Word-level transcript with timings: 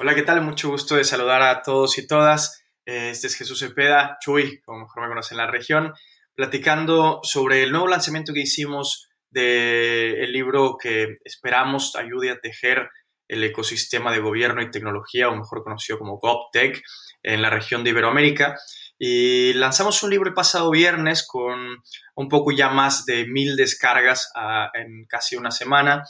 Hola, 0.00 0.14
¿qué 0.14 0.22
tal? 0.22 0.42
Mucho 0.42 0.68
gusto 0.68 0.94
de 0.94 1.02
saludar 1.02 1.42
a 1.42 1.60
todos 1.60 1.98
y 1.98 2.06
todas. 2.06 2.62
Eh, 2.86 3.10
este 3.10 3.26
es 3.26 3.34
Jesús 3.34 3.58
Cepeda, 3.58 4.16
Chuy, 4.20 4.60
como 4.60 4.82
mejor 4.82 5.02
me 5.02 5.08
conocen 5.08 5.34
en 5.34 5.44
la 5.44 5.50
región, 5.50 5.92
platicando 6.36 7.18
sobre 7.24 7.64
el 7.64 7.72
nuevo 7.72 7.88
lanzamiento 7.88 8.32
que 8.32 8.42
hicimos 8.42 9.08
del 9.28 10.30
libro 10.30 10.76
que 10.80 11.16
esperamos 11.24 11.96
ayude 11.96 12.30
a 12.30 12.38
tejer 12.38 12.88
el 13.26 13.42
ecosistema 13.42 14.12
de 14.12 14.20
gobierno 14.20 14.62
y 14.62 14.70
tecnología, 14.70 15.30
o 15.30 15.34
mejor 15.34 15.64
conocido 15.64 15.98
como 15.98 16.18
GovTech, 16.18 16.80
en 17.24 17.42
la 17.42 17.50
región 17.50 17.82
de 17.82 17.90
Iberoamérica. 17.90 18.54
Y 19.00 19.52
lanzamos 19.54 20.00
un 20.04 20.10
libro 20.10 20.28
el 20.28 20.34
pasado 20.34 20.70
viernes 20.70 21.26
con 21.26 21.82
un 22.14 22.28
poco 22.28 22.52
ya 22.52 22.68
más 22.68 23.04
de 23.04 23.26
mil 23.26 23.56
descargas 23.56 24.30
ah, 24.36 24.70
en 24.74 25.06
casi 25.08 25.34
una 25.34 25.50
semana. 25.50 26.04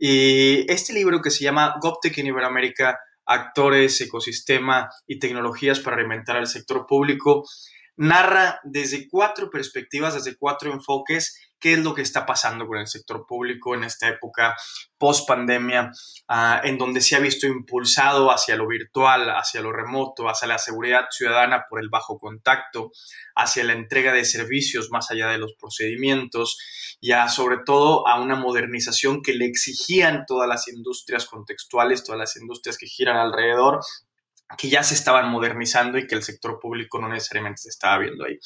Y 0.00 0.68
este 0.68 0.92
libro 0.92 1.22
que 1.22 1.30
se 1.30 1.44
llama 1.44 1.76
GovTech 1.80 2.18
en 2.18 2.26
Iberoamérica 2.26 2.98
actores, 3.30 4.00
ecosistema 4.00 4.90
y 5.06 5.18
tecnologías 5.20 5.78
para 5.78 5.96
alimentar 5.96 6.36
al 6.36 6.48
sector 6.48 6.86
público, 6.86 7.44
narra 8.00 8.60
desde 8.64 9.08
cuatro 9.10 9.50
perspectivas, 9.50 10.14
desde 10.14 10.38
cuatro 10.38 10.72
enfoques, 10.72 11.38
qué 11.60 11.74
es 11.74 11.80
lo 11.80 11.94
que 11.94 12.00
está 12.00 12.24
pasando 12.24 12.66
con 12.66 12.78
el 12.78 12.86
sector 12.86 13.26
público 13.28 13.74
en 13.74 13.84
esta 13.84 14.08
época 14.08 14.56
post 14.96 15.28
pandemia, 15.28 15.92
ah, 16.26 16.62
en 16.64 16.78
donde 16.78 17.02
se 17.02 17.14
ha 17.14 17.18
visto 17.18 17.46
impulsado 17.46 18.30
hacia 18.30 18.56
lo 18.56 18.66
virtual, 18.66 19.28
hacia 19.28 19.60
lo 19.60 19.70
remoto, 19.70 20.30
hacia 20.30 20.48
la 20.48 20.56
seguridad 20.56 21.08
ciudadana 21.10 21.66
por 21.68 21.78
el 21.78 21.90
bajo 21.90 22.18
contacto, 22.18 22.90
hacia 23.34 23.64
la 23.64 23.74
entrega 23.74 24.14
de 24.14 24.24
servicios 24.24 24.88
más 24.90 25.10
allá 25.10 25.28
de 25.28 25.36
los 25.36 25.52
procedimientos 25.60 26.56
y 27.02 27.12
sobre 27.28 27.58
todo 27.66 28.08
a 28.08 28.18
una 28.18 28.34
modernización 28.34 29.20
que 29.20 29.34
le 29.34 29.44
exigían 29.44 30.24
todas 30.26 30.48
las 30.48 30.68
industrias 30.68 31.26
contextuales, 31.26 32.02
todas 32.02 32.18
las 32.18 32.36
industrias 32.36 32.78
que 32.78 32.86
giran 32.86 33.18
alrededor 33.18 33.80
que 34.56 34.68
ya 34.68 34.82
se 34.82 34.94
estaban 34.94 35.28
modernizando 35.28 35.98
y 35.98 36.06
que 36.06 36.14
el 36.14 36.22
sector 36.22 36.58
público 36.60 37.00
no 37.00 37.08
necesariamente 37.08 37.62
se 37.62 37.68
estaba 37.68 37.98
viendo 37.98 38.24
ahí. 38.24 38.38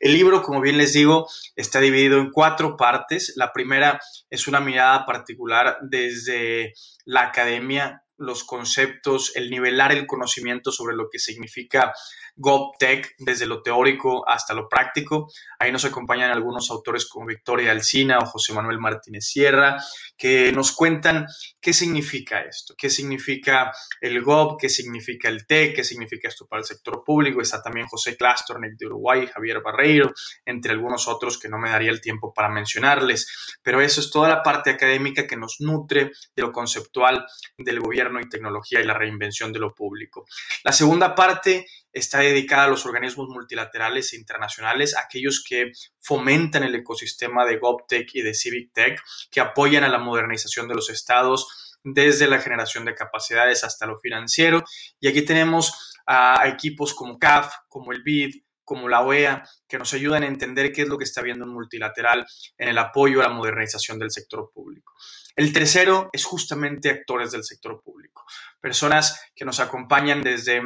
El 0.00 0.14
libro, 0.14 0.42
como 0.42 0.60
bien 0.60 0.78
les 0.78 0.92
digo, 0.92 1.28
está 1.56 1.80
dividido 1.80 2.18
en 2.18 2.30
cuatro 2.30 2.76
partes. 2.76 3.34
La 3.36 3.52
primera 3.52 4.00
es 4.30 4.48
una 4.48 4.60
mirada 4.60 5.04
particular 5.04 5.78
desde 5.82 6.72
la 7.04 7.22
academia, 7.22 8.02
los 8.22 8.44
conceptos, 8.44 9.32
el 9.36 9.50
nivelar 9.50 9.92
el 9.92 10.06
conocimiento 10.06 10.72
sobre 10.72 10.96
lo 10.96 11.08
que 11.10 11.18
significa 11.18 11.92
GovTech, 12.36 13.14
desde 13.18 13.46
lo 13.46 13.62
teórico 13.62 14.28
hasta 14.28 14.54
lo 14.54 14.68
práctico. 14.68 15.30
Ahí 15.58 15.70
nos 15.70 15.84
acompañan 15.84 16.30
algunos 16.30 16.70
autores 16.70 17.06
como 17.06 17.26
Victoria 17.26 17.72
Alcina 17.72 18.18
o 18.18 18.26
José 18.26 18.52
Manuel 18.52 18.78
Martínez 18.78 19.26
Sierra, 19.26 19.76
que 20.16 20.52
nos 20.52 20.72
cuentan 20.72 21.26
qué 21.60 21.72
significa 21.72 22.40
esto, 22.40 22.74
qué 22.76 22.88
significa 22.88 23.72
el 24.00 24.22
Gov, 24.22 24.56
qué 24.58 24.68
significa 24.68 25.28
el 25.28 25.46
TEC, 25.46 25.76
qué 25.76 25.84
significa 25.84 26.28
esto 26.28 26.46
para 26.46 26.60
el 26.60 26.66
sector 26.66 27.02
público. 27.04 27.40
Está 27.40 27.62
también 27.62 27.86
José 27.86 28.16
Clastornik 28.16 28.78
de 28.78 28.86
Uruguay, 28.86 29.26
Javier 29.26 29.60
Barreiro, 29.62 30.12
entre 30.44 30.72
algunos 30.72 31.08
otros 31.08 31.38
que 31.38 31.48
no 31.48 31.58
me 31.58 31.70
daría 31.70 31.90
el 31.90 32.00
tiempo 32.00 32.32
para 32.32 32.48
mencionarles. 32.48 33.58
Pero 33.62 33.80
eso 33.80 34.00
es 34.00 34.10
toda 34.10 34.28
la 34.28 34.42
parte 34.42 34.70
académica 34.70 35.26
que 35.26 35.36
nos 35.36 35.56
nutre 35.60 36.12
de 36.34 36.42
lo 36.42 36.52
conceptual 36.52 37.26
del 37.58 37.80
gobierno 37.80 38.11
y 38.20 38.28
tecnología 38.28 38.80
y 38.80 38.84
la 38.84 38.94
reinvención 38.94 39.52
de 39.52 39.58
lo 39.58 39.74
público. 39.74 40.26
La 40.64 40.72
segunda 40.72 41.14
parte 41.14 41.66
está 41.92 42.20
dedicada 42.20 42.64
a 42.64 42.68
los 42.68 42.86
organismos 42.86 43.28
multilaterales 43.28 44.12
e 44.12 44.16
internacionales, 44.16 44.96
aquellos 44.96 45.44
que 45.46 45.72
fomentan 46.00 46.64
el 46.64 46.74
ecosistema 46.74 47.44
de 47.44 47.58
GovTech 47.58 48.14
y 48.14 48.22
de 48.22 48.34
CivicTech, 48.34 49.00
que 49.30 49.40
apoyan 49.40 49.84
a 49.84 49.88
la 49.88 49.98
modernización 49.98 50.68
de 50.68 50.74
los 50.74 50.90
estados 50.90 51.78
desde 51.84 52.28
la 52.28 52.38
generación 52.38 52.84
de 52.84 52.94
capacidades 52.94 53.64
hasta 53.64 53.86
lo 53.86 53.98
financiero. 53.98 54.62
Y 55.00 55.08
aquí 55.08 55.22
tenemos 55.22 55.92
a 56.06 56.48
equipos 56.48 56.94
como 56.94 57.18
CAF, 57.18 57.52
como 57.68 57.92
el 57.92 58.02
BID, 58.02 58.42
como 58.64 58.88
la 58.88 59.02
OEA, 59.02 59.44
que 59.68 59.78
nos 59.78 59.92
ayudan 59.92 60.22
a 60.22 60.26
entender 60.26 60.72
qué 60.72 60.82
es 60.82 60.88
lo 60.88 60.96
que 60.96 61.04
está 61.04 61.20
viendo 61.20 61.44
un 61.44 61.52
multilateral 61.52 62.24
en 62.56 62.68
el 62.68 62.78
apoyo 62.78 63.20
a 63.20 63.24
la 63.24 63.34
modernización 63.34 63.98
del 63.98 64.10
sector 64.10 64.50
público. 64.52 64.92
El 65.34 65.52
tercero 65.52 66.10
es 66.12 66.24
justamente 66.24 66.90
actores 66.90 67.32
del 67.32 67.44
sector 67.44 67.82
público, 67.82 68.01
personas 68.60 69.20
que 69.34 69.44
nos 69.44 69.60
acompañan 69.60 70.22
desde 70.22 70.62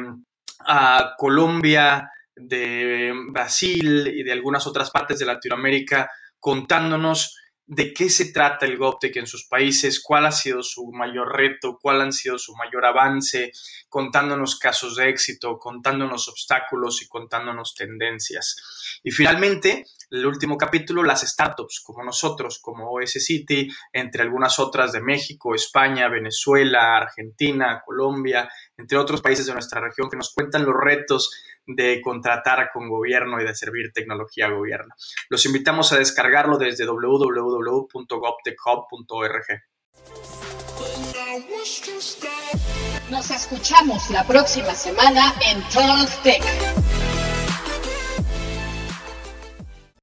a 0.59 1.13
Colombia, 1.17 2.09
de 2.35 3.13
Brasil 3.29 4.07
y 4.07 4.23
de 4.23 4.31
algunas 4.31 4.67
otras 4.67 4.91
partes 4.91 5.19
de 5.19 5.25
Latinoamérica 5.25 6.09
contándonos 6.39 7.35
de 7.67 7.93
qué 7.93 8.09
se 8.09 8.31
trata 8.31 8.65
el 8.65 8.77
GovTech 8.77 9.17
en 9.17 9.27
sus 9.27 9.45
países, 9.45 10.01
cuál 10.01 10.25
ha 10.25 10.31
sido 10.31 10.63
su 10.63 10.89
mayor 10.93 11.35
reto, 11.35 11.77
cuál 11.81 12.01
han 12.01 12.13
sido 12.13 12.39
su 12.39 12.55
mayor 12.55 12.85
avance, 12.85 13.51
contándonos 13.89 14.57
casos 14.57 14.95
de 14.95 15.09
éxito, 15.09 15.59
contándonos 15.59 16.29
obstáculos 16.29 17.01
y 17.01 17.09
contándonos 17.09 17.75
tendencias. 17.75 18.55
Y 19.03 19.11
finalmente, 19.11 19.85
el 20.09 20.25
último 20.25 20.57
capítulo, 20.57 21.03
las 21.03 21.27
startups, 21.27 21.81
como 21.81 22.03
nosotros, 22.05 22.59
como 22.61 22.89
OS 22.89 23.11
City, 23.11 23.67
entre 23.91 24.23
algunas 24.23 24.59
otras 24.59 24.93
de 24.93 25.01
México, 25.01 25.53
España, 25.53 26.07
Venezuela, 26.07 26.95
Argentina, 26.95 27.83
Colombia, 27.85 28.49
entre 28.77 28.97
otros 28.97 29.21
países 29.21 29.45
de 29.45 29.53
nuestra 29.53 29.79
región, 29.81 30.09
que 30.09 30.17
nos 30.17 30.33
cuentan 30.33 30.65
los 30.65 30.75
retos 30.75 31.31
de 31.65 32.01
contratar 32.01 32.69
con 32.71 32.89
gobierno 32.89 33.41
y 33.41 33.45
de 33.45 33.55
servir 33.55 33.91
tecnología 33.93 34.45
a 34.45 34.51
gobierno. 34.51 34.95
Los 35.29 35.45
invitamos 35.45 35.91
a 35.91 35.97
descargarlo 35.97 36.57
desde 36.57 36.85
www.goptechhub.org. 36.85 39.45
Nos 43.09 43.31
escuchamos 43.31 44.09
la 44.09 44.25
próxima 44.25 44.73
semana 44.73 45.33
en 45.49 45.61
Talk 45.69 46.09
Tech. 46.23 46.43